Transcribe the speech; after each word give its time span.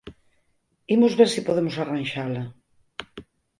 Imos 0.95 1.13
ver 1.19 1.29
se 1.33 1.45
podemos 1.47 1.75
arranxala. 1.77 2.43